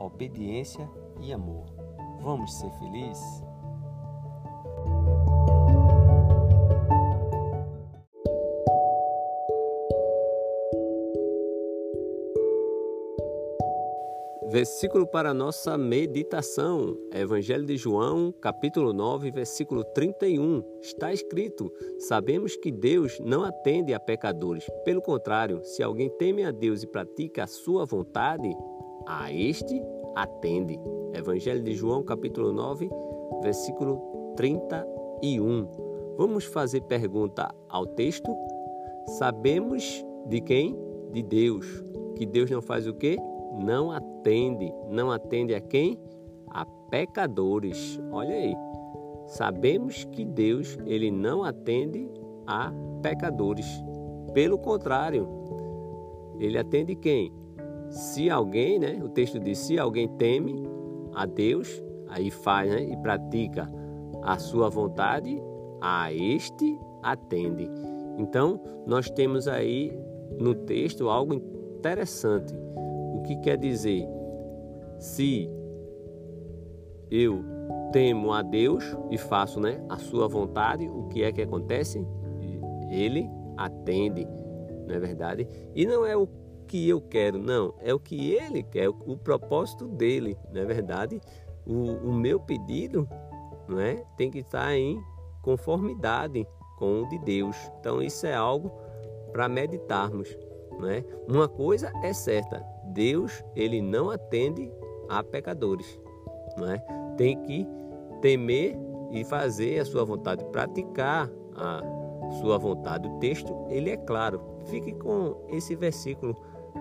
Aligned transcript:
obediência 0.00 0.88
e 1.20 1.32
amor. 1.32 1.66
Vamos 2.20 2.52
ser 2.58 2.70
felizes? 2.72 3.50
Versículo 14.50 15.06
para 15.06 15.32
nossa 15.32 15.78
meditação, 15.78 16.98
Evangelho 17.14 17.64
de 17.64 17.76
João, 17.76 18.32
capítulo 18.32 18.92
9, 18.92 19.30
versículo 19.30 19.84
31. 19.84 20.64
Está 20.82 21.12
escrito: 21.12 21.72
Sabemos 22.00 22.56
que 22.56 22.72
Deus 22.72 23.20
não 23.20 23.44
atende 23.44 23.94
a 23.94 24.00
pecadores. 24.00 24.66
Pelo 24.84 25.00
contrário, 25.00 25.62
se 25.62 25.84
alguém 25.84 26.10
teme 26.18 26.44
a 26.44 26.50
Deus 26.50 26.82
e 26.82 26.88
pratica 26.88 27.44
a 27.44 27.46
sua 27.46 27.86
vontade, 27.86 28.52
a 29.10 29.32
este 29.32 29.82
atende. 30.14 30.78
Evangelho 31.12 31.62
de 31.64 31.72
João, 31.74 32.04
capítulo 32.04 32.52
9, 32.52 32.88
versículo 33.42 34.00
31. 34.36 35.66
Vamos 36.16 36.44
fazer 36.44 36.82
pergunta 36.82 37.52
ao 37.68 37.86
texto? 37.86 38.32
Sabemos 39.18 40.04
de 40.26 40.40
quem? 40.40 40.78
De 41.10 41.22
Deus. 41.24 41.66
Que 42.14 42.24
Deus 42.24 42.50
não 42.50 42.62
faz 42.62 42.86
o 42.86 42.94
quê? 42.94 43.18
Não 43.58 43.90
atende. 43.90 44.72
Não 44.88 45.10
atende 45.10 45.54
a 45.54 45.60
quem? 45.60 45.98
A 46.48 46.64
pecadores. 46.88 47.98
Olha 48.12 48.34
aí. 48.34 48.54
Sabemos 49.26 50.04
que 50.04 50.24
Deus, 50.24 50.78
ele 50.86 51.10
não 51.10 51.42
atende 51.42 52.08
a 52.46 52.72
pecadores. 53.02 53.66
Pelo 54.32 54.56
contrário, 54.58 55.28
ele 56.38 56.58
atende 56.58 56.94
quem? 56.94 57.32
Se 57.90 58.30
alguém, 58.30 58.78
né, 58.78 59.00
o 59.02 59.08
texto 59.08 59.38
diz, 59.40 59.58
se 59.58 59.78
alguém 59.78 60.08
teme 60.16 60.62
a 61.12 61.26
Deus, 61.26 61.82
aí 62.08 62.30
faz 62.30 62.70
né, 62.70 62.84
e 62.84 62.96
pratica 62.98 63.68
a 64.22 64.38
sua 64.38 64.68
vontade, 64.68 65.42
a 65.80 66.12
este 66.12 66.78
atende. 67.02 67.68
Então, 68.16 68.60
nós 68.86 69.10
temos 69.10 69.48
aí 69.48 69.92
no 70.38 70.54
texto 70.54 71.08
algo 71.08 71.34
interessante. 71.34 72.54
O 72.76 73.22
que 73.26 73.36
quer 73.36 73.56
dizer? 73.56 74.06
Se 74.98 75.50
eu 77.10 77.42
temo 77.92 78.32
a 78.32 78.42
Deus 78.42 78.96
e 79.10 79.18
faço 79.18 79.58
né, 79.58 79.84
a 79.88 79.96
sua 79.98 80.28
vontade, 80.28 80.88
o 80.88 81.08
que 81.08 81.24
é 81.24 81.32
que 81.32 81.42
acontece? 81.42 82.06
Ele 82.88 83.28
atende, 83.56 84.26
não 84.86 84.94
é 84.94 84.98
verdade? 84.98 85.48
E 85.74 85.86
não 85.86 86.04
é 86.06 86.16
o 86.16 86.26
que 86.70 86.88
eu 86.88 87.00
quero, 87.00 87.36
não, 87.36 87.74
é 87.80 87.92
o 87.92 87.98
que 87.98 88.32
ele 88.32 88.62
quer, 88.62 88.88
o 88.88 89.16
propósito 89.16 89.88
dele, 89.88 90.38
não 90.52 90.62
é 90.62 90.64
verdade? 90.64 91.20
O, 91.66 92.10
o 92.10 92.12
meu 92.12 92.38
pedido 92.38 93.08
não 93.68 93.80
é? 93.80 94.04
tem 94.16 94.30
que 94.30 94.38
estar 94.38 94.72
em 94.76 95.02
conformidade 95.42 96.46
com 96.78 97.02
o 97.02 97.08
de 97.08 97.18
Deus. 97.18 97.56
Então 97.80 98.00
isso 98.00 98.24
é 98.24 98.34
algo 98.34 98.70
para 99.32 99.48
meditarmos. 99.48 100.28
Não 100.78 100.88
é? 100.88 101.04
Uma 101.26 101.48
coisa 101.48 101.92
é 102.04 102.12
certa, 102.12 102.64
Deus 102.84 103.42
ele 103.56 103.82
não 103.82 104.08
atende 104.08 104.70
a 105.08 105.24
pecadores. 105.24 105.98
Não 106.56 106.70
é? 106.70 106.78
Tem 107.16 107.36
que 107.42 107.66
temer 108.22 108.78
e 109.10 109.24
fazer 109.24 109.80
a 109.80 109.84
sua 109.84 110.04
vontade, 110.04 110.44
praticar 110.52 111.28
a 111.56 111.82
sua 112.40 112.58
vontade. 112.58 113.08
O 113.08 113.18
texto 113.18 113.66
ele 113.68 113.90
é 113.90 113.96
claro. 113.96 114.40
Fique 114.66 114.92
com 114.92 115.36
esse 115.48 115.74
versículo 115.74 116.36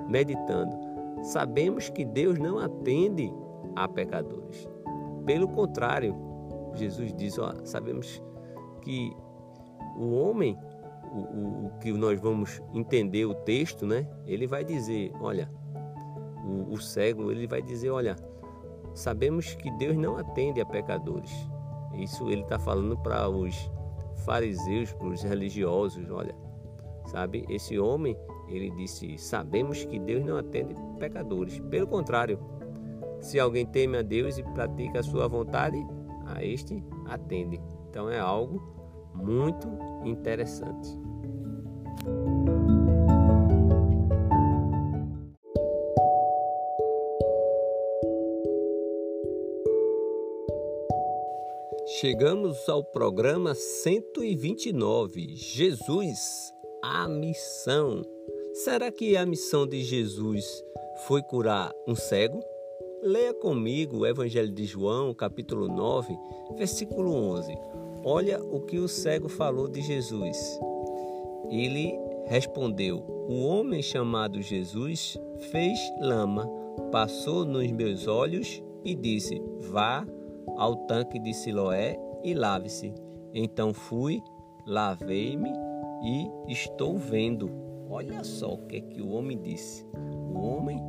meditando, 0.07 0.75
sabemos 1.23 1.89
que 1.89 2.05
Deus 2.05 2.37
não 2.39 2.59
atende 2.59 3.31
a 3.75 3.87
pecadores. 3.87 4.67
Pelo 5.25 5.47
contrário, 5.47 6.15
Jesus 6.73 7.13
diz: 7.13 7.37
ó, 7.37 7.53
sabemos 7.63 8.21
que 8.81 9.15
o 9.97 10.11
homem, 10.15 10.57
o, 11.11 11.67
o, 11.67 11.71
que 11.79 11.91
nós 11.91 12.19
vamos 12.19 12.61
entender 12.73 13.25
o 13.25 13.33
texto, 13.33 13.85
né? 13.85 14.07
Ele 14.25 14.47
vai 14.47 14.63
dizer: 14.63 15.11
olha, 15.19 15.49
o, 16.45 16.73
o 16.73 16.81
cego, 16.81 17.31
ele 17.31 17.47
vai 17.47 17.61
dizer: 17.61 17.89
olha, 17.89 18.15
sabemos 18.93 19.55
que 19.55 19.69
Deus 19.77 19.97
não 19.97 20.17
atende 20.17 20.61
a 20.61 20.65
pecadores. 20.65 21.31
Isso 21.93 22.29
ele 22.29 22.41
está 22.41 22.57
falando 22.57 22.97
para 22.97 23.27
os 23.29 23.69
fariseus, 24.25 24.93
para 24.93 25.07
os 25.07 25.21
religiosos: 25.21 26.09
olha, 26.09 26.35
sabe, 27.05 27.45
esse 27.49 27.77
homem 27.77 28.17
ele 28.49 28.69
disse: 28.71 29.17
Sabemos 29.17 29.85
que 29.85 29.99
Deus 29.99 30.25
não 30.25 30.37
atende 30.37 30.75
pecadores. 30.97 31.59
Pelo 31.69 31.87
contrário, 31.87 32.39
se 33.19 33.39
alguém 33.39 33.65
teme 33.65 33.97
a 33.97 34.01
Deus 34.01 34.37
e 34.37 34.43
pratica 34.43 34.99
a 34.99 35.03
sua 35.03 35.27
vontade, 35.27 35.77
a 36.25 36.43
este 36.43 36.83
atende. 37.05 37.59
Então 37.89 38.09
é 38.09 38.19
algo 38.19 38.61
muito 39.13 39.67
interessante. 40.05 40.97
Chegamos 51.99 52.69
ao 52.69 52.81
programa 52.81 53.53
129. 53.53 55.35
Jesus, 55.35 56.53
a 56.81 57.09
missão. 57.09 58.01
Será 58.65 58.91
que 58.91 59.15
a 59.15 59.25
missão 59.25 59.65
de 59.65 59.81
Jesus 59.81 60.65
foi 61.07 61.23
curar 61.23 61.71
um 61.87 61.95
cego? 61.95 62.43
Leia 63.01 63.33
comigo 63.33 63.99
o 63.99 64.05
Evangelho 64.05 64.51
de 64.51 64.65
João, 64.65 65.13
capítulo 65.13 65.69
9, 65.69 66.13
versículo 66.57 67.13
11. 67.13 67.57
Olha 68.03 68.43
o 68.43 68.59
que 68.59 68.77
o 68.77 68.89
cego 68.89 69.29
falou 69.29 69.69
de 69.69 69.81
Jesus. 69.81 70.59
Ele 71.49 71.97
respondeu: 72.25 72.97
O 73.29 73.45
homem 73.45 73.81
chamado 73.81 74.41
Jesus 74.41 75.17
fez 75.51 75.79
lama, 76.01 76.45
passou 76.91 77.45
nos 77.45 77.71
meus 77.71 78.07
olhos 78.07 78.61
e 78.83 78.93
disse: 78.93 79.41
Vá 79.71 80.05
ao 80.57 80.75
tanque 80.85 81.17
de 81.17 81.33
Siloé 81.33 81.97
e 82.25 82.33
lave-se. 82.33 82.93
Então 83.33 83.73
fui, 83.73 84.21
lavei-me 84.67 85.49
e 86.03 86.51
estou 86.51 86.97
vendo. 86.97 87.68
Olha 87.89 88.23
só 88.23 88.53
o 88.53 88.67
que 88.67 88.77
é 88.77 88.81
que 88.81 89.01
o 89.01 89.09
homem 89.09 89.41
disse. 89.41 89.85
O 90.31 90.39
homem 90.39 90.79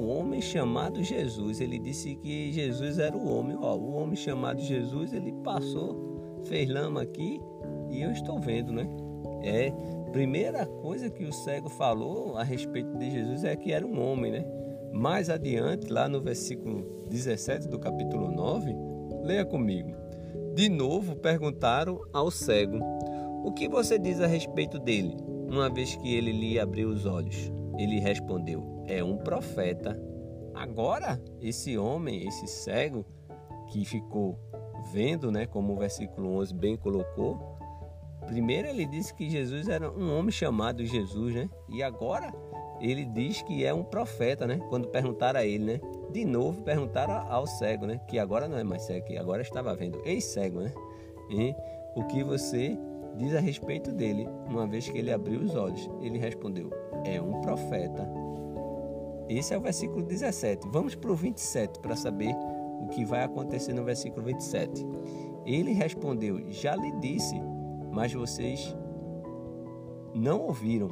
o 0.00 0.06
homem 0.06 0.40
chamado 0.40 1.02
Jesus, 1.02 1.60
ele 1.60 1.78
disse 1.78 2.14
que 2.16 2.50
Jesus 2.52 2.98
era 2.98 3.14
o 3.14 3.28
homem. 3.28 3.56
Ó, 3.60 3.76
o 3.76 3.92
homem 3.92 4.16
chamado 4.16 4.60
Jesus, 4.60 5.12
ele 5.12 5.32
passou, 5.44 6.40
fez 6.44 6.68
lama 6.70 7.02
aqui 7.02 7.38
e 7.90 8.00
eu 8.00 8.10
estou 8.10 8.40
vendo, 8.40 8.72
né? 8.72 8.88
É, 9.42 9.70
primeira 10.10 10.64
coisa 10.64 11.10
que 11.10 11.24
o 11.24 11.32
cego 11.32 11.68
falou 11.68 12.36
a 12.36 12.42
respeito 12.42 12.96
de 12.96 13.10
Jesus 13.10 13.44
é 13.44 13.54
que 13.54 13.72
era 13.72 13.86
um 13.86 14.00
homem, 14.00 14.32
né? 14.32 14.44
Mais 14.92 15.28
adiante, 15.28 15.92
lá 15.92 16.08
no 16.08 16.20
versículo 16.20 17.04
17 17.08 17.68
do 17.68 17.78
capítulo 17.78 18.30
9, 18.30 18.74
leia 19.22 19.44
comigo. 19.44 19.92
De 20.54 20.68
novo 20.68 21.14
perguntaram 21.16 22.00
ao 22.12 22.30
cego: 22.30 22.78
O 23.44 23.52
que 23.52 23.68
você 23.68 23.98
diz 23.98 24.20
a 24.20 24.26
respeito 24.26 24.78
dele, 24.78 25.16
uma 25.50 25.68
vez 25.68 25.96
que 25.96 26.14
ele 26.14 26.32
lhe 26.32 26.58
abriu 26.58 26.88
os 26.88 27.04
olhos? 27.04 27.52
Ele 27.78 27.98
respondeu: 27.98 28.84
É 28.86 29.02
um 29.02 29.16
profeta. 29.16 30.00
Agora, 30.54 31.20
esse 31.40 31.76
homem, 31.76 32.26
esse 32.26 32.46
cego, 32.46 33.04
que 33.68 33.84
ficou 33.84 34.38
vendo, 34.92 35.30
né, 35.30 35.46
como 35.46 35.74
o 35.74 35.76
versículo 35.76 36.36
11 36.36 36.54
bem 36.54 36.76
colocou, 36.76 37.58
primeiro 38.26 38.68
ele 38.68 38.86
disse 38.86 39.14
que 39.14 39.28
Jesus 39.28 39.68
era 39.68 39.90
um 39.90 40.16
homem 40.16 40.30
chamado 40.30 40.84
Jesus, 40.84 41.34
né? 41.34 41.48
E 41.68 41.82
agora 41.82 42.32
ele 42.80 43.04
diz 43.04 43.42
que 43.42 43.64
é 43.64 43.74
um 43.74 43.84
profeta, 43.84 44.46
né? 44.46 44.58
Quando 44.68 44.88
perguntaram 44.88 45.40
a 45.40 45.44
ele, 45.44 45.64
né? 45.64 45.80
De 46.10 46.24
novo 46.24 46.62
perguntaram 46.62 47.30
ao 47.30 47.46
cego, 47.46 47.86
né? 47.86 48.00
Que 48.08 48.18
agora 48.18 48.48
não 48.48 48.58
é 48.58 48.64
mais 48.64 48.82
cego, 48.82 49.06
que 49.06 49.16
agora 49.16 49.42
estava 49.42 49.74
vendo. 49.74 50.00
Ex-cego, 50.04 50.60
né? 50.60 50.72
E 51.30 51.54
o 51.94 52.04
que 52.04 52.24
você 52.24 52.76
diz 53.16 53.34
a 53.34 53.40
respeito 53.40 53.92
dele, 53.92 54.28
uma 54.48 54.66
vez 54.66 54.88
que 54.88 54.98
ele 54.98 55.12
abriu 55.12 55.40
os 55.40 55.54
olhos? 55.54 55.88
Ele 56.00 56.18
respondeu: 56.18 56.70
é 57.04 57.20
um 57.20 57.40
profeta. 57.40 58.08
Esse 59.28 59.54
é 59.54 59.58
o 59.58 59.60
versículo 59.60 60.02
17. 60.02 60.68
Vamos 60.70 60.94
para 60.94 61.12
o 61.12 61.14
27 61.14 61.78
para 61.80 61.94
saber 61.94 62.34
o 62.80 62.88
que 62.88 63.04
vai 63.04 63.22
acontecer 63.22 63.72
no 63.72 63.84
versículo 63.84 64.24
27. 64.26 64.84
Ele 65.46 65.72
respondeu: 65.72 66.50
Já 66.50 66.74
lhe 66.74 66.92
disse, 67.00 67.40
mas 67.92 68.12
vocês 68.12 68.74
não 70.14 70.42
ouviram. 70.42 70.88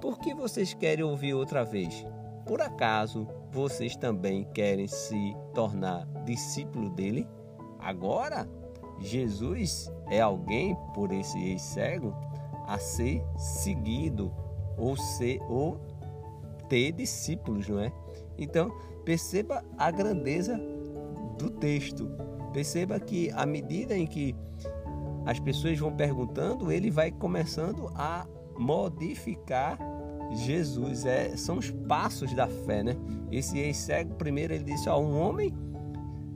Por 0.00 0.18
que 0.18 0.34
vocês 0.34 0.74
querem 0.74 1.04
ouvir 1.04 1.34
outra 1.34 1.64
vez? 1.64 2.06
Por 2.46 2.60
acaso 2.60 3.26
vocês 3.50 3.96
também 3.96 4.44
querem 4.54 4.86
se 4.86 5.36
tornar 5.54 6.06
discípulo 6.24 6.90
dele? 6.90 7.26
Agora, 7.78 8.48
Jesus 9.00 9.90
é 10.08 10.20
alguém, 10.20 10.76
por 10.94 11.12
esse 11.12 11.38
ex-cego, 11.38 12.14
a 12.66 12.78
ser 12.78 13.22
seguido 13.36 14.32
ou 14.76 14.96
ser 14.96 15.40
ou 15.48 15.80
ter 16.68 16.92
discípulos, 16.92 17.68
não 17.68 17.80
é? 17.80 17.92
Então, 18.36 18.70
perceba 19.04 19.64
a 19.76 19.90
grandeza 19.90 20.60
do 21.38 21.50
texto. 21.50 22.10
Perceba 22.52 22.98
que 23.00 23.30
à 23.30 23.46
medida 23.46 23.96
em 23.96 24.06
que 24.06 24.34
as 25.24 25.38
pessoas 25.38 25.78
vão 25.78 25.94
perguntando, 25.94 26.72
ele 26.72 26.90
vai 26.90 27.10
começando 27.10 27.90
a 27.94 28.26
modificar 28.58 29.78
Jesus. 30.32 31.04
É, 31.04 31.36
são 31.36 31.58
os 31.58 31.70
passos 31.70 32.32
da 32.34 32.48
fé, 32.48 32.82
né? 32.82 32.96
Esse 33.30 33.58
ex-cego, 33.58 34.14
primeiro 34.14 34.54
ele 34.54 34.64
disse: 34.64 34.88
ó, 34.88 34.98
um 34.98 35.18
homem 35.18 35.54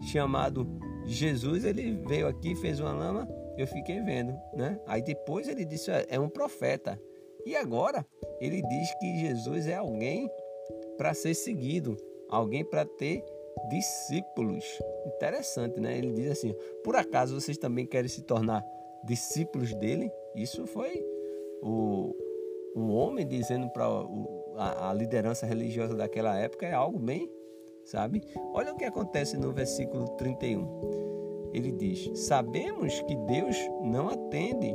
chamado 0.03 0.67
Jesus, 1.07 1.65
ele 1.65 2.03
veio 2.07 2.27
aqui, 2.27 2.55
fez 2.57 2.81
uma 2.81 2.93
lama, 2.93 3.29
eu 3.57 3.67
fiquei 3.67 4.01
vendo, 4.01 4.33
né? 4.55 4.79
Aí 4.87 5.03
depois 5.03 5.49
ele 5.49 5.65
disse: 5.65 5.91
é 6.09 6.19
um 6.19 6.29
profeta. 6.29 7.01
E 7.45 7.57
agora 7.57 8.07
ele 8.41 8.63
diz 8.63 8.95
que 8.99 9.19
Jesus 9.19 9.67
é 9.67 9.75
alguém 9.75 10.31
para 10.97 11.13
ser 11.13 11.35
seguido, 11.35 11.97
alguém 12.29 12.65
para 12.65 12.85
ter 12.85 13.25
discípulos. 13.69 14.65
Interessante, 15.07 15.81
né? 15.81 15.99
Ele 15.99 16.13
diz 16.13 16.31
assim: 16.31 16.55
por 16.85 16.97
acaso 16.97 17.39
vocês 17.39 17.59
também 17.59 17.87
querem 17.87 18.09
se 18.09 18.23
tornar 18.23 18.65
discípulos 19.05 19.75
dele? 19.75 20.11
Isso 20.35 20.67
foi 20.67 21.05
o, 21.63 22.15
um 22.75 22.91
homem 22.93 23.27
dizendo 23.27 23.69
para 23.71 23.85
a, 24.57 24.91
a 24.91 24.95
liderança 24.95 25.47
religiosa 25.47 25.95
daquela 25.95 26.37
época, 26.39 26.67
é 26.67 26.73
algo 26.73 26.99
bem, 26.99 27.31
sabe? 27.85 28.23
Olha 28.53 28.73
o 28.73 28.77
que 28.77 28.85
acontece 28.85 29.37
no 29.37 29.53
versículo 29.53 30.09
31. 30.17 31.51
Ele 31.53 31.73
diz: 31.73 32.11
Sabemos 32.19 33.01
que 33.03 33.17
Deus 33.17 33.57
não 33.83 34.09
atende 34.09 34.75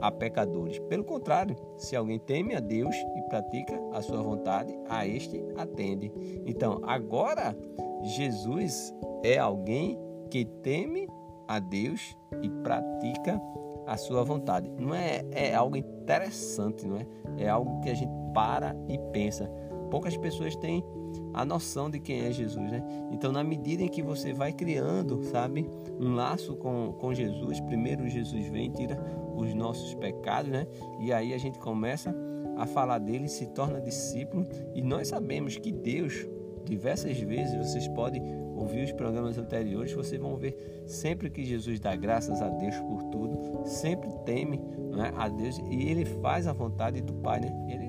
a 0.00 0.10
pecadores. 0.10 0.78
Pelo 0.80 1.04
contrário, 1.04 1.56
se 1.76 1.96
alguém 1.96 2.18
teme 2.18 2.54
a 2.54 2.60
Deus 2.60 2.94
e 3.16 3.22
pratica 3.28 3.78
a 3.92 4.02
sua 4.02 4.22
vontade, 4.22 4.76
a 4.88 5.06
este 5.06 5.42
atende. 5.56 6.12
Então, 6.44 6.80
agora 6.84 7.56
Jesus 8.02 8.94
é 9.22 9.38
alguém 9.38 9.98
que 10.30 10.44
teme 10.44 11.08
a 11.48 11.58
Deus 11.58 12.16
e 12.42 12.48
pratica 12.62 13.40
a 13.86 13.96
sua 13.96 14.24
vontade. 14.24 14.70
Não 14.78 14.94
é, 14.94 15.22
é 15.30 15.54
algo 15.54 15.76
interessante, 15.76 16.86
não 16.86 16.96
é? 16.96 17.06
É 17.38 17.48
algo 17.48 17.80
que 17.80 17.90
a 17.90 17.94
gente 17.94 18.12
para 18.34 18.76
e 18.88 18.98
pensa. 19.12 19.50
Poucas 19.90 20.16
pessoas 20.16 20.56
têm 20.56 20.84
a 21.32 21.44
noção 21.44 21.90
de 21.90 22.00
quem 22.00 22.24
é 22.24 22.32
Jesus, 22.32 22.70
né? 22.70 22.82
Então, 23.10 23.30
na 23.30 23.44
medida 23.44 23.82
em 23.82 23.88
que 23.88 24.02
você 24.02 24.32
vai 24.32 24.52
criando, 24.52 25.22
sabe, 25.24 25.68
um 26.00 26.14
laço 26.14 26.56
com, 26.56 26.94
com 26.98 27.12
Jesus, 27.12 27.60
primeiro 27.60 28.08
Jesus 28.08 28.46
vem 28.48 28.70
tira 28.70 28.98
os 29.34 29.52
nossos 29.54 29.94
pecados, 29.94 30.50
né? 30.50 30.66
E 30.98 31.12
aí 31.12 31.34
a 31.34 31.38
gente 31.38 31.58
começa 31.58 32.14
a 32.56 32.66
falar 32.66 32.98
dele, 32.98 33.28
se 33.28 33.46
torna 33.48 33.80
discípulo, 33.80 34.46
e 34.74 34.80
nós 34.80 35.08
sabemos 35.08 35.58
que 35.58 35.70
Deus, 35.70 36.26
diversas 36.64 37.18
vezes, 37.18 37.54
vocês 37.54 37.86
podem 37.88 38.22
ouvir 38.56 38.84
os 38.84 38.92
programas 38.92 39.36
anteriores, 39.36 39.92
vocês 39.92 40.20
vão 40.20 40.36
ver 40.36 40.82
sempre 40.86 41.28
que 41.28 41.44
Jesus 41.44 41.78
dá 41.78 41.94
graças 41.94 42.40
a 42.40 42.48
Deus 42.48 42.76
por 42.80 43.02
tudo, 43.04 43.66
sempre 43.66 44.08
teme 44.24 44.58
né, 44.96 45.12
a 45.14 45.28
Deus 45.28 45.58
e 45.70 45.88
ele 45.90 46.06
faz 46.06 46.46
a 46.46 46.54
vontade 46.54 47.02
do 47.02 47.12
Pai, 47.12 47.40
né? 47.40 47.66
Ele 47.68 47.85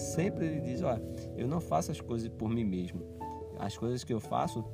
Sempre 0.00 0.46
ele 0.46 0.60
diz: 0.60 0.82
Olha, 0.82 1.02
eu 1.36 1.46
não 1.46 1.60
faço 1.60 1.90
as 1.90 2.00
coisas 2.00 2.28
por 2.28 2.48
mim 2.48 2.64
mesmo. 2.64 3.02
As 3.58 3.76
coisas 3.76 4.02
que 4.02 4.12
eu 4.12 4.20
faço 4.20 4.64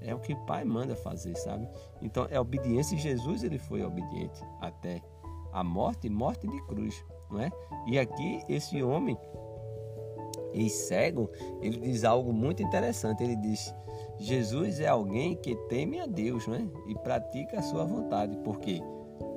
é 0.00 0.14
o 0.14 0.18
que 0.18 0.32
o 0.32 0.46
Pai 0.46 0.64
manda 0.64 0.96
fazer, 0.96 1.36
sabe? 1.36 1.68
Então 2.00 2.26
é 2.30 2.40
obediência. 2.40 2.96
Jesus 2.96 3.42
ele 3.42 3.58
foi 3.58 3.82
obediente 3.82 4.42
até 4.60 5.02
a 5.52 5.62
morte 5.62 6.08
morte 6.08 6.48
de 6.48 6.60
cruz, 6.66 7.04
não 7.30 7.40
é? 7.40 7.50
E 7.86 7.98
aqui 7.98 8.42
esse 8.48 8.82
homem 8.82 9.16
e 10.54 10.70
cego, 10.70 11.30
ele 11.60 11.78
diz 11.80 12.04
algo 12.04 12.32
muito 12.32 12.62
interessante. 12.62 13.22
Ele 13.22 13.36
diz: 13.36 13.74
Jesus 14.18 14.80
é 14.80 14.86
alguém 14.86 15.36
que 15.36 15.54
teme 15.68 16.00
a 16.00 16.06
Deus, 16.06 16.46
não 16.46 16.54
é? 16.54 16.66
E 16.86 16.94
pratica 16.94 17.58
a 17.58 17.62
sua 17.62 17.84
vontade. 17.84 18.36
Por 18.38 18.58
quê? 18.58 18.80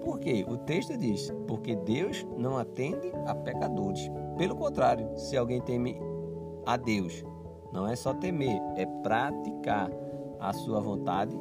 Porque 0.03 0.45
o 0.47 0.57
texto 0.57 0.97
diz: 0.97 1.31
porque 1.47 1.75
Deus 1.75 2.25
não 2.37 2.57
atende 2.57 3.11
a 3.25 3.35
pecadores. 3.35 4.09
Pelo 4.37 4.55
contrário, 4.55 5.17
se 5.17 5.35
alguém 5.35 5.59
teme 5.61 5.99
a 6.65 6.77
Deus, 6.77 7.23
não 7.73 7.87
é 7.87 7.95
só 7.95 8.13
temer, 8.13 8.61
é 8.75 8.85
praticar 8.85 9.89
a 10.39 10.53
sua 10.53 10.79
vontade, 10.79 11.35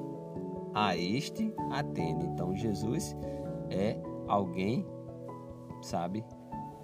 a 0.74 0.96
este 0.96 1.52
atende. 1.70 2.26
Então 2.26 2.54
Jesus 2.54 3.16
é 3.70 3.98
alguém, 4.26 4.86
sabe, 5.82 6.24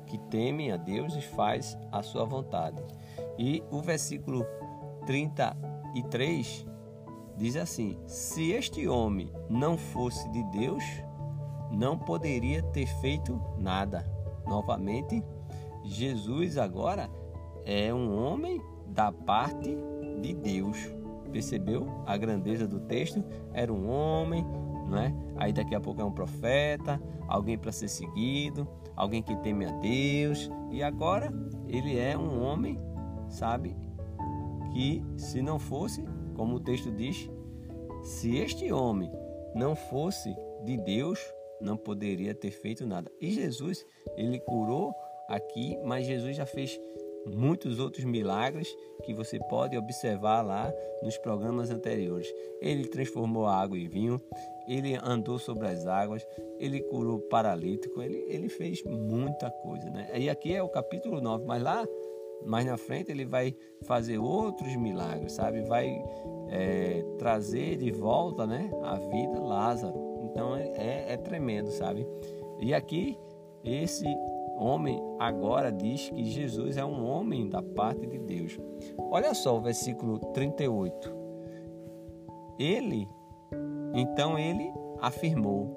que 0.06 0.18
teme 0.18 0.70
a 0.70 0.76
Deus 0.76 1.14
e 1.16 1.22
faz 1.22 1.78
a 1.90 2.02
sua 2.02 2.24
vontade. 2.24 2.82
E 3.38 3.62
o 3.70 3.80
versículo 3.80 4.44
33 5.06 6.66
diz 7.36 7.56
assim: 7.56 7.98
Se 8.06 8.52
este 8.52 8.86
homem 8.86 9.32
não 9.48 9.78
fosse 9.78 10.28
de 10.30 10.42
Deus, 10.44 10.84
não 11.70 11.98
poderia 11.98 12.62
ter 12.62 12.86
feito 13.00 13.40
nada. 13.56 14.04
Novamente, 14.46 15.24
Jesus 15.84 16.58
agora 16.58 17.10
é 17.64 17.92
um 17.92 18.16
homem 18.16 18.60
da 18.88 19.12
parte 19.12 19.76
de 20.20 20.34
Deus. 20.34 20.76
Percebeu 21.30 21.86
a 22.06 22.16
grandeza 22.16 22.68
do 22.68 22.80
texto? 22.80 23.24
Era 23.52 23.72
um 23.72 23.88
homem, 23.88 24.44
não 24.88 24.98
é? 24.98 25.14
Aí 25.36 25.52
daqui 25.52 25.74
a 25.74 25.80
pouco 25.80 26.00
é 26.00 26.04
um 26.04 26.12
profeta, 26.12 27.00
alguém 27.26 27.56
para 27.56 27.72
ser 27.72 27.88
seguido, 27.88 28.68
alguém 28.94 29.22
que 29.22 29.34
teme 29.36 29.64
a 29.64 29.72
Deus. 29.78 30.50
E 30.70 30.82
agora 30.82 31.32
ele 31.66 31.98
é 31.98 32.16
um 32.16 32.42
homem, 32.42 32.78
sabe, 33.28 33.74
que 34.72 35.02
se 35.16 35.40
não 35.40 35.58
fosse, 35.58 36.04
como 36.34 36.56
o 36.56 36.60
texto 36.60 36.90
diz, 36.90 37.30
se 38.02 38.36
este 38.36 38.72
homem 38.72 39.10
não 39.54 39.74
fosse 39.74 40.34
de 40.64 40.76
Deus, 40.76 41.18
não 41.60 41.76
poderia 41.76 42.34
ter 42.34 42.50
feito 42.50 42.86
nada. 42.86 43.10
E 43.20 43.30
Jesus, 43.30 43.86
ele 44.16 44.40
curou 44.40 44.92
aqui, 45.34 45.78
mas 45.84 46.06
Jesus 46.06 46.36
já 46.36 46.46
fez 46.46 46.78
muitos 47.26 47.78
outros 47.78 48.04
milagres 48.04 48.76
que 49.04 49.14
você 49.14 49.38
pode 49.48 49.76
observar 49.76 50.42
lá 50.42 50.72
nos 51.02 51.16
programas 51.18 51.70
anteriores. 51.70 52.32
Ele 52.60 52.86
transformou 52.86 53.46
a 53.46 53.56
água 53.56 53.78
em 53.78 53.88
vinho, 53.88 54.20
ele 54.68 54.98
andou 55.02 55.38
sobre 55.38 55.68
as 55.68 55.86
águas, 55.86 56.26
ele 56.58 56.80
curou 56.82 57.18
paralítico, 57.18 58.02
ele, 58.02 58.24
ele 58.28 58.48
fez 58.48 58.82
muita 58.84 59.50
coisa. 59.50 59.88
Né? 59.90 60.10
E 60.16 60.28
aqui 60.28 60.54
é 60.54 60.62
o 60.62 60.68
capítulo 60.68 61.20
9, 61.20 61.44
mas 61.44 61.62
lá 61.62 61.86
mais 62.44 62.66
na 62.66 62.76
frente 62.76 63.10
ele 63.10 63.24
vai 63.24 63.54
fazer 63.84 64.18
outros 64.18 64.74
milagres, 64.74 65.32
sabe? 65.32 65.62
Vai 65.62 66.02
é, 66.48 67.04
trazer 67.16 67.76
de 67.76 67.92
volta 67.92 68.46
né, 68.46 68.68
a 68.82 68.96
vida 68.96 69.40
Lázaro. 69.40 69.94
Então 70.24 70.56
é, 70.56 71.12
é, 71.12 71.16
tremendo, 71.16 71.70
sabe? 71.70 72.04
E 72.60 72.74
aqui 72.74 73.16
esse 73.64 74.04
homem 74.62 75.00
agora 75.18 75.70
diz 75.70 76.10
que 76.10 76.24
Jesus 76.24 76.76
é 76.76 76.84
um 76.84 77.04
homem 77.04 77.48
da 77.48 77.62
parte 77.62 78.06
de 78.06 78.18
Deus. 78.18 78.58
Olha 79.10 79.34
só 79.34 79.56
o 79.56 79.60
versículo 79.60 80.18
38. 80.32 81.12
Ele, 82.58 83.08
então 83.94 84.38
ele 84.38 84.72
afirmou, 85.00 85.76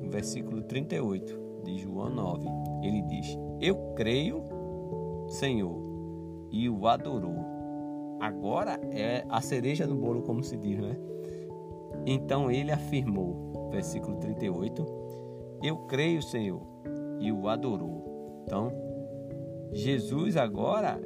no 0.00 0.10
versículo 0.10 0.62
38 0.62 1.62
de 1.64 1.78
João 1.78 2.10
9, 2.10 2.46
ele 2.82 3.02
diz: 3.02 3.38
Eu 3.60 3.76
creio, 3.94 4.42
Senhor, 5.28 5.82
e 6.50 6.68
o 6.68 6.86
adorou. 6.86 7.52
Agora 8.20 8.78
é 8.92 9.24
a 9.28 9.40
cereja 9.40 9.86
no 9.86 9.96
bolo, 9.96 10.22
como 10.22 10.44
se 10.44 10.56
diz, 10.56 10.78
né? 10.78 10.96
Então 12.06 12.50
ele 12.50 12.70
afirmou, 12.70 13.68
versículo 13.70 14.16
38, 14.16 14.86
Eu 15.62 15.78
creio, 15.86 16.22
Senhor, 16.22 16.62
e 17.18 17.32
o 17.32 17.48
adorou. 17.48 18.11
Então, 18.44 18.72
Jesus 19.72 20.36
agora 20.36 21.00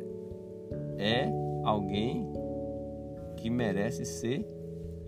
é 0.99 1.31
alguém 1.65 2.31
que 3.37 3.51
merece 3.51 4.05
ser 4.05 4.47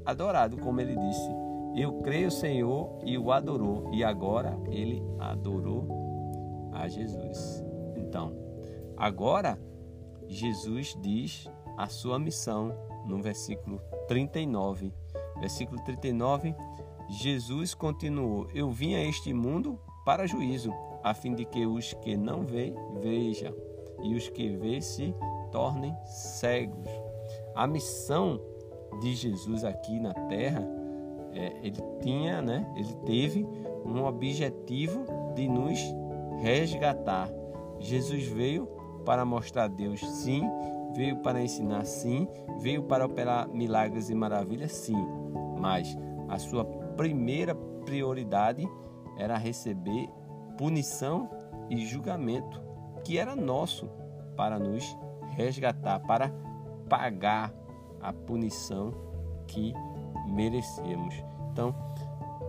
adorado, 0.05 0.57
como 0.59 0.81
ele 0.81 0.97
disse. 0.97 1.31
Eu 1.75 2.01
creio, 2.01 2.31
Senhor, 2.31 2.99
e 3.05 3.19
o 3.19 3.31
adorou. 3.31 3.91
E 3.93 4.03
agora 4.03 4.59
ele 4.71 5.03
adorou 5.19 6.71
a 6.73 6.89
Jesus. 6.89 7.65
Então, 7.97 8.33
agora 8.97 9.59
Jesus 10.27 10.97
diz 11.01 11.49
a 11.77 11.87
sua 11.87 12.19
missão 12.19 12.73
no 13.07 13.21
versículo 13.21 13.81
39. 14.07 14.93
Versículo 15.41 15.83
39, 15.85 16.55
Jesus 17.09 17.75
continuou: 17.75 18.49
Eu 18.53 18.71
vim 18.71 18.95
a 18.95 19.05
este 19.05 19.33
mundo 19.33 19.79
para 20.05 20.27
juízo, 20.27 20.73
a 21.03 21.15
fim 21.15 21.35
de 21.35 21.45
que 21.45 21.67
os 21.67 21.93
que 21.95 22.17
não 22.17 22.43
veem 22.43 22.75
vejam 23.01 23.55
e 24.03 24.15
os 24.15 24.29
que 24.29 24.49
veem 24.49 24.81
se 24.81 25.15
tornem 25.51 25.95
cegos. 26.05 26.89
A 27.55 27.67
missão 27.67 28.41
de 29.01 29.15
Jesus 29.15 29.65
aqui 29.65 29.99
na 30.01 30.15
terra, 30.15 30.67
é, 31.33 31.57
ele 31.63 31.83
tinha, 32.01 32.41
né? 32.43 32.67
Ele 32.77 32.95
teve 33.05 33.47
um 33.85 34.05
objetivo 34.05 35.05
de 35.35 35.49
nos 35.49 35.79
resgatar. 36.41 37.29
Jesus 37.79 38.27
veio 38.27 38.67
para 39.05 39.25
mostrar 39.25 39.69
Deus, 39.69 40.01
sim. 40.01 40.43
Veio 40.95 41.17
para 41.19 41.43
ensinar, 41.43 41.85
sim. 41.85 42.27
Veio 42.61 42.83
para 42.85 43.07
operar 43.07 43.49
milagres 43.49 44.11
e 44.11 44.15
maravilhas, 44.15 44.73
sim. 44.73 45.07
Mas 45.59 45.97
a 46.29 46.39
sua 46.39 46.65
primeira 46.65 47.55
prioridade 47.85 48.69
era 49.17 49.37
receber 49.37 50.09
punição 50.59 51.31
e 51.71 51.87
julgamento, 51.87 52.61
que 53.05 53.17
era 53.17 53.35
nosso 53.35 53.89
para 54.37 54.59
nos 54.59 54.85
resgatar, 55.37 56.01
para 56.01 56.31
pagar 56.89 57.55
a 58.01 58.13
punição 58.13 58.93
que 59.47 59.73
merecemos. 60.27 61.15
Então, 61.53 61.75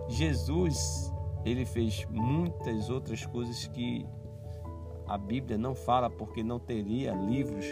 Jesus, 0.08 1.12
ele 1.44 1.64
fez 1.64 2.06
muitas 2.10 2.90
outras 2.90 3.24
coisas 3.24 3.66
que 3.68 4.04
a 5.06 5.16
Bíblia 5.16 5.56
não 5.56 5.74
fala 5.74 6.10
porque 6.10 6.42
não 6.42 6.58
teria 6.58 7.12
livros, 7.12 7.64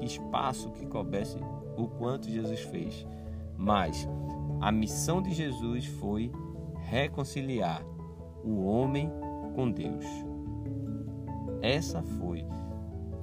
espaço 0.00 0.70
que 0.70 0.86
coubesse 0.86 1.38
o 1.76 1.86
quanto 1.86 2.30
Jesus 2.30 2.60
fez. 2.60 3.06
Mas 3.56 4.08
a 4.60 4.72
missão 4.72 5.22
de 5.22 5.32
Jesus 5.32 5.86
foi 5.86 6.32
reconciliar 6.80 7.82
o 8.44 8.64
homem 8.64 9.10
com 9.54 9.70
Deus. 9.70 10.04
Essa 11.60 12.02
foi 12.02 12.44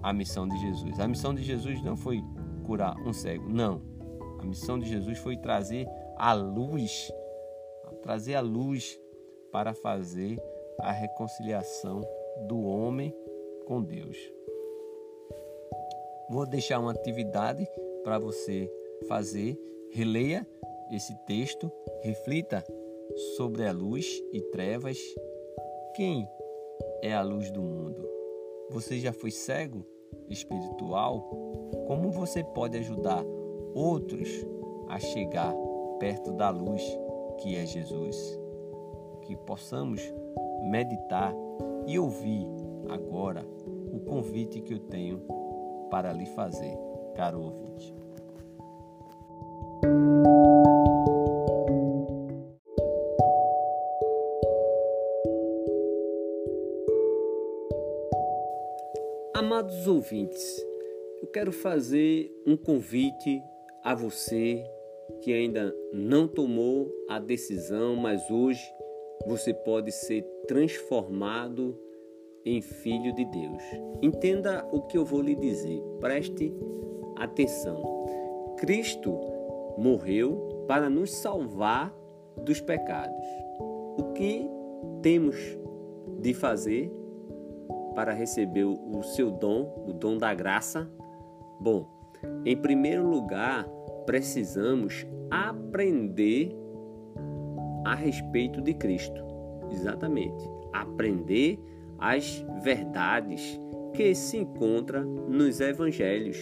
a 0.02 0.14
missão 0.14 0.48
de 0.48 0.58
Jesus. 0.60 1.00
A 1.00 1.08
missão 1.08 1.34
de 1.34 1.44
Jesus 1.44 1.82
não 1.84 1.98
foi 1.98 2.24
curar 2.66 2.96
um 3.06 3.14
cego, 3.14 3.50
não. 3.50 3.82
A 4.40 4.46
missão 4.46 4.80
de 4.80 4.88
Jesus 4.88 5.18
foi 5.20 5.36
trazer 5.36 5.88
a 6.16 6.34
luz, 6.34 7.12
trazer 8.02 8.36
a 8.36 8.42
luz 8.42 9.00
para 9.52 9.74
fazer 9.74 10.38
a 10.80 10.92
reconciliação 10.92 12.02
do 12.48 12.62
homem 12.62 13.14
com 13.66 13.84
Deus. 13.84 14.18
Vou 16.30 16.46
deixar 16.46 16.80
uma 16.80 16.92
atividade 16.92 17.68
para 18.04 18.20
você 18.20 18.72
fazer. 19.08 19.60
Releia 19.92 20.48
esse 20.92 21.16
texto, 21.26 21.72
reflita 22.02 22.64
sobre 23.36 23.66
a 23.66 23.72
luz 23.72 24.22
e 24.32 24.40
trevas. 24.42 24.98
Quem 25.96 26.28
é 27.02 27.14
a 27.14 27.22
luz 27.22 27.50
do 27.52 27.62
mundo? 27.62 28.08
Você 28.70 29.00
já 29.00 29.12
foi 29.12 29.32
cego 29.32 29.86
espiritual? 30.30 31.22
Como 31.88 32.12
você 32.12 32.44
pode 32.44 32.78
ajudar 32.78 33.24
outros 33.74 34.30
a 34.88 35.00
chegar 35.00 35.54
perto 36.00 36.32
da 36.34 36.50
luz 36.50 36.84
que 37.40 37.56
é 37.56 37.66
Jesus? 37.66 38.40
Que 39.24 39.36
possamos 39.36 40.02
meditar 40.70 41.34
e 41.88 41.98
ouvir 41.98 42.46
agora 42.90 43.46
o 43.92 44.00
convite 44.02 44.62
que 44.62 44.74
eu 44.74 44.80
tenho 44.80 45.22
para 45.90 46.14
lhe 46.14 46.28
fazer, 46.28 46.78
caro 47.16 47.42
ouvinte. 47.42 47.96
Amados 59.60 59.88
ouvintes, 59.88 60.66
eu 61.22 61.28
quero 61.28 61.52
fazer 61.52 62.34
um 62.48 62.56
convite 62.56 63.44
a 63.84 63.94
você 63.94 64.64
que 65.22 65.34
ainda 65.34 65.76
não 65.92 66.30
tomou 66.30 66.90
a 67.10 67.20
decisão, 67.20 67.98
mas 67.98 68.32
hoje 68.32 68.62
você 69.28 69.54
pode 69.54 69.92
ser 69.92 70.22
transformado 70.48 71.78
em 72.46 72.62
Filho 72.62 73.14
de 73.14 73.26
Deus. 73.26 73.62
Entenda 74.02 74.66
o 74.72 74.84
que 74.84 74.98
eu 74.98 75.04
vou 75.04 75.22
lhe 75.22 75.36
dizer, 75.36 75.82
preste 76.00 76.56
atenção. 77.18 77.84
Cristo 78.60 79.12
morreu 79.78 80.64
para 80.70 80.90
nos 80.90 81.12
salvar 81.12 81.94
dos 82.46 82.62
pecados. 82.62 83.26
O 83.98 84.14
que 84.14 84.50
temos 85.02 85.36
de 86.22 86.34
fazer 86.34 86.99
para 88.00 88.14
receber 88.14 88.64
o 88.64 89.04
seu 89.04 89.30
dom, 89.30 89.84
o 89.86 89.92
dom 89.92 90.18
da 90.18 90.34
graça? 90.34 90.90
Bom, 91.60 91.86
em 92.46 92.56
primeiro 92.56 93.06
lugar, 93.06 93.68
precisamos 94.06 95.06
aprender 95.30 96.56
a 97.84 97.94
respeito 97.94 98.62
de 98.62 98.74
Cristo. 98.74 99.22
Exatamente. 99.70 100.50
Aprender 100.72 101.60
as 101.98 102.42
verdades 102.64 103.60
que 103.94 104.16
se 104.16 104.38
encontram 104.38 105.04
nos 105.04 105.60
evangelhos. 105.60 106.38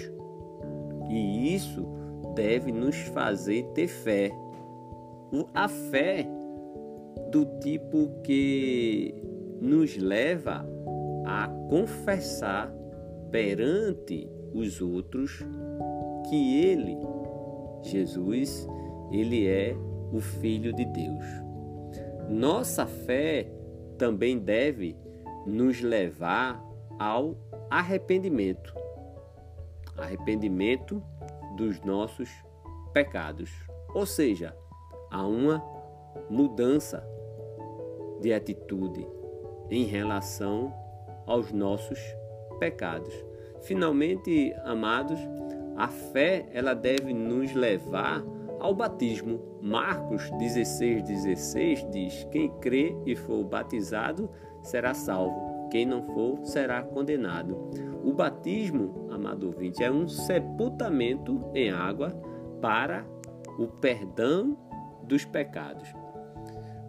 E 1.10 1.56
isso 1.56 1.88
deve 2.36 2.72
nos 2.72 2.98
fazer 2.98 3.64
ter 3.74 3.88
fé. 3.88 4.30
A 5.56 5.68
fé 5.68 6.30
do 7.32 7.48
tipo 7.60 8.12
que 8.22 9.16
nos 9.60 9.98
leva 9.98 10.77
a 11.28 11.50
confessar 11.70 12.74
perante 13.30 14.32
os 14.54 14.82
outros 14.82 15.46
que 16.30 16.64
ele, 16.64 16.98
Jesus, 17.82 18.66
ele 19.12 19.46
é 19.46 19.76
o 20.14 20.22
filho 20.22 20.72
de 20.72 20.86
Deus. 20.86 21.26
Nossa 22.30 22.86
fé 22.86 23.52
também 23.98 24.40
deve 24.40 24.96
nos 25.46 25.82
levar 25.82 26.64
ao 26.98 27.36
arrependimento. 27.70 28.74
Arrependimento 29.98 31.04
dos 31.58 31.82
nossos 31.82 32.30
pecados. 32.94 33.52
Ou 33.94 34.06
seja, 34.06 34.56
há 35.12 35.28
uma 35.28 35.62
mudança 36.30 37.06
de 38.22 38.32
atitude 38.32 39.06
em 39.70 39.84
relação 39.84 40.87
aos 41.28 41.52
nossos 41.52 42.00
pecados. 42.60 43.14
Finalmente, 43.62 44.56
amados, 44.64 45.20
a 45.76 45.88
fé 45.88 46.48
ela 46.52 46.74
deve 46.74 47.14
nos 47.14 47.54
levar 47.54 48.24
ao 48.60 48.74
batismo. 48.74 49.40
Marcos 49.62 50.30
16, 50.40 51.04
16 51.04 51.88
diz: 51.92 52.24
Quem 52.32 52.50
crê 52.60 52.96
e 53.06 53.16
for 53.16 53.44
batizado 53.44 54.30
será 54.64 54.94
salvo, 54.94 55.70
quem 55.70 55.86
não 55.86 56.04
for 56.14 56.40
será 56.46 56.82
condenado. 56.82 57.70
O 58.04 58.14
batismo, 58.14 59.08
amado 59.12 59.48
ouvinte, 59.48 59.84
é 59.84 59.92
um 59.92 60.08
sepultamento 60.08 61.52
em 61.54 61.70
água 61.70 62.10
para 62.62 63.06
o 63.60 63.68
perdão 63.68 64.58
dos 65.04 65.26
pecados. 65.26 65.88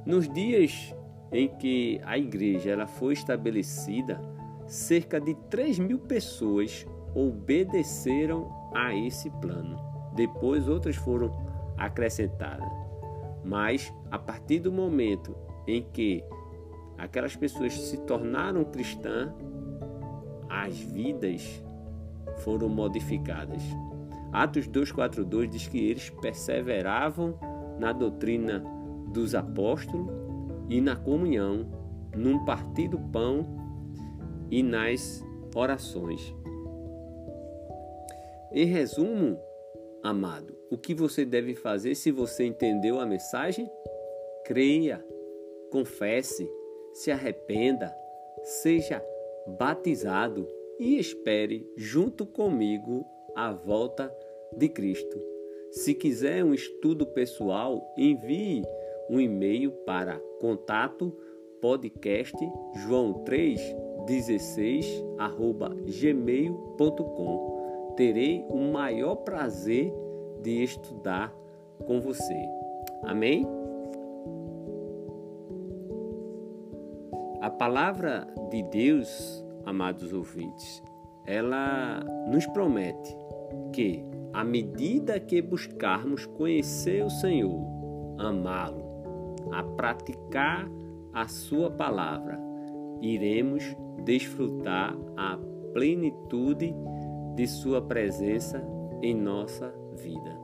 Nos 0.06 0.28
dias 0.28 0.94
em 1.32 1.48
que 1.48 2.00
a 2.04 2.16
igreja 2.16 2.70
ela 2.70 2.86
foi 2.86 3.12
estabelecida, 3.12 4.20
cerca 4.66 5.20
de 5.20 5.34
3 5.34 5.78
mil 5.78 5.98
pessoas 5.98 6.86
obedeceram 7.14 8.50
a 8.74 8.94
esse 8.94 9.30
plano. 9.30 9.78
Depois 10.14 10.68
outras 10.68 10.96
foram 10.96 11.30
acrescentadas. 11.76 12.68
Mas 13.44 13.92
a 14.10 14.18
partir 14.18 14.60
do 14.60 14.72
momento 14.72 15.36
em 15.66 15.82
que 15.82 16.24
aquelas 16.96 17.36
pessoas 17.36 17.72
se 17.72 17.98
tornaram 17.98 18.64
cristãs, 18.64 19.32
as 20.48 20.78
vidas 20.78 21.62
foram 22.38 22.68
modificadas. 22.68 23.62
Atos 24.32 24.66
2:42 24.66 25.48
diz 25.48 25.66
que 25.68 25.78
eles 25.78 26.10
perseveravam 26.10 27.38
na 27.78 27.92
doutrina 27.92 28.62
dos 29.12 29.34
apóstolos 29.34 30.27
e 30.68 30.80
na 30.80 30.96
comunhão, 30.96 31.66
num 32.16 32.44
partir 32.44 32.88
do 32.88 32.98
pão 32.98 33.46
e 34.50 34.62
nas 34.62 35.22
orações. 35.54 36.34
Em 38.52 38.66
resumo, 38.66 39.38
amado, 40.02 40.56
o 40.70 40.78
que 40.78 40.94
você 40.94 41.24
deve 41.24 41.54
fazer 41.54 41.94
se 41.94 42.10
você 42.10 42.44
entendeu 42.44 42.98
a 43.00 43.06
mensagem? 43.06 43.70
Creia, 44.44 45.04
confesse, 45.70 46.50
se 46.94 47.10
arrependa, 47.10 47.94
seja 48.42 49.04
batizado 49.58 50.46
e 50.78 50.98
espere 50.98 51.66
junto 51.76 52.26
comigo 52.26 53.04
a 53.36 53.52
volta 53.52 54.14
de 54.56 54.68
Cristo. 54.68 55.18
Se 55.70 55.94
quiser 55.94 56.42
um 56.44 56.54
estudo 56.54 57.06
pessoal, 57.06 57.82
envie 57.96 58.62
um 59.08 59.20
e-mail 59.20 59.72
para 59.86 60.18
contato 60.40 61.12
podcast 61.60 62.36
joão 62.74 63.12
316 63.24 65.04
arroba 65.18 65.70
gmail.com. 66.00 67.58
Terei 67.96 68.44
o 68.48 68.58
maior 68.58 69.16
prazer 69.16 69.92
de 70.42 70.62
estudar 70.62 71.34
com 71.86 72.00
você. 72.00 72.36
Amém? 73.04 73.46
A 77.40 77.50
palavra 77.50 78.26
de 78.50 78.62
Deus, 78.64 79.44
amados 79.64 80.12
ouvintes, 80.12 80.82
ela 81.26 82.00
nos 82.28 82.46
promete 82.46 83.16
que, 83.72 84.04
à 84.32 84.42
medida 84.42 85.20
que 85.20 85.40
buscarmos 85.40 86.26
conhecer 86.26 87.04
o 87.04 87.10
Senhor, 87.10 87.60
amá-lo, 88.18 88.87
a 89.52 89.62
praticar 89.62 90.68
a 91.12 91.26
Sua 91.26 91.70
palavra, 91.70 92.38
iremos 93.00 93.64
desfrutar 94.04 94.96
a 95.16 95.38
plenitude 95.72 96.74
de 97.34 97.46
Sua 97.46 97.80
presença 97.80 98.62
em 99.02 99.14
nossa 99.14 99.72
vida. 99.96 100.36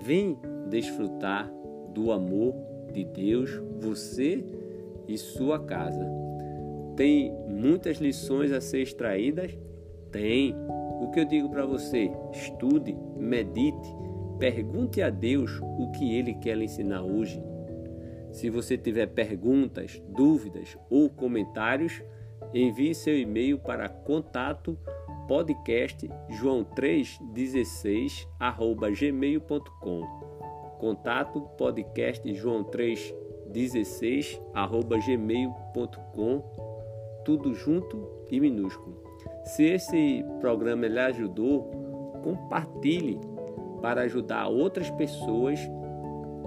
Vem 0.00 0.38
desfrutar 0.68 1.52
do 1.94 2.10
amor 2.10 2.54
de 2.92 3.04
Deus, 3.04 3.50
você 3.80 4.44
e 5.06 5.16
sua 5.16 5.58
casa. 5.58 6.04
Tem 6.96 7.32
muitas 7.48 7.98
lições 7.98 8.52
a 8.52 8.60
ser 8.60 8.82
extraídas? 8.82 9.56
Tem. 10.10 10.54
O 11.00 11.10
que 11.10 11.20
eu 11.20 11.24
digo 11.24 11.48
para 11.48 11.66
você? 11.66 12.10
Estude, 12.32 12.96
medite, 13.16 13.88
pergunte 14.38 15.02
a 15.02 15.10
Deus 15.10 15.50
o 15.78 15.90
que 15.92 16.14
Ele 16.14 16.34
quer 16.34 16.56
lhe 16.56 16.64
ensinar 16.64 17.02
hoje. 17.02 17.42
Se 18.32 18.50
você 18.50 18.78
tiver 18.78 19.06
perguntas, 19.06 20.02
dúvidas 20.08 20.76
ou 20.90 21.08
comentários, 21.08 22.02
envie 22.52 22.92
seu 22.94 23.16
e-mail 23.16 23.58
para 23.58 23.88
contato 23.88 24.76
podcast 25.28 26.10
joão316 26.30 28.26
arroba 28.40 28.90
gmail.com 28.90 30.02
contato 30.80 31.42
podcast 31.56 32.28
joão316 32.28 34.42
arroba 34.52 34.98
gmail.com 34.98 36.42
tudo 37.24 37.54
junto 37.54 38.04
e 38.30 38.40
minúsculo. 38.40 39.00
Se 39.44 39.62
esse 39.62 40.24
programa 40.40 40.88
lhe 40.88 40.98
ajudou, 40.98 41.70
compartilhe 42.24 43.20
para 43.80 44.00
ajudar 44.02 44.48
outras 44.48 44.90
pessoas 44.90 45.60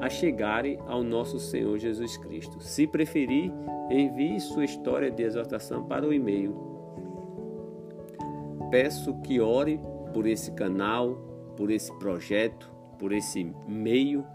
a 0.01 0.09
chegarem 0.09 0.79
ao 0.87 1.03
nosso 1.03 1.39
Senhor 1.39 1.77
Jesus 1.77 2.17
Cristo. 2.17 2.59
Se 2.61 2.85
preferir, 2.85 3.51
envie 3.89 4.39
sua 4.39 4.65
história 4.65 5.11
de 5.11 5.23
exortação 5.23 5.83
para 5.85 6.07
o 6.07 6.13
e-mail. 6.13 6.55
Peço 8.69 9.13
que 9.21 9.39
ore 9.39 9.79
por 10.13 10.25
esse 10.25 10.51
canal, 10.51 11.15
por 11.55 11.71
esse 11.71 11.93
projeto, 11.99 12.71
por 12.97 13.11
esse 13.11 13.51
meio 13.67 14.25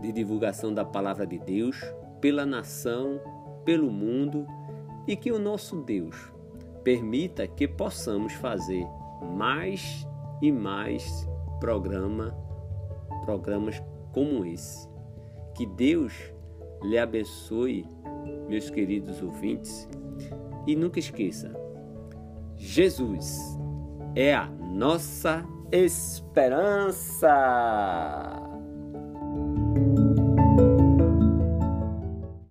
de 0.00 0.12
divulgação 0.12 0.72
da 0.72 0.84
palavra 0.84 1.26
de 1.26 1.38
Deus, 1.38 1.80
pela 2.20 2.44
nação, 2.44 3.20
pelo 3.64 3.90
mundo 3.90 4.46
e 5.06 5.16
que 5.16 5.30
o 5.30 5.38
nosso 5.38 5.82
Deus 5.82 6.32
permita 6.82 7.46
que 7.46 7.66
possamos 7.66 8.32
fazer 8.34 8.86
mais 9.34 10.06
e 10.42 10.52
mais 10.52 11.28
programa, 11.60 12.36
programas 13.24 13.82
como 14.12 14.44
esse. 14.44 14.93
Que 15.54 15.66
Deus 15.66 16.12
lhe 16.82 16.98
abençoe, 16.98 17.86
meus 18.48 18.68
queridos 18.70 19.22
ouvintes, 19.22 19.88
e 20.66 20.74
nunca 20.76 20.98
esqueça: 20.98 21.54
Jesus 22.56 23.56
é 24.14 24.34
a 24.34 24.46
nossa 24.46 25.44
esperança. 25.70 27.28